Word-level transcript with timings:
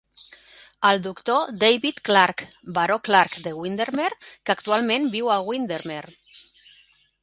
El 0.91 1.01
doctor 1.03 1.51
David 1.65 2.01
Clark, 2.09 2.43
baró 2.79 2.99
Clark 3.11 3.37
de 3.47 3.55
Windermere, 3.61 4.19
que 4.43 4.59
actualment 4.59 5.09
viu 5.19 5.35
a 5.37 5.41
Windermere. 5.53 6.21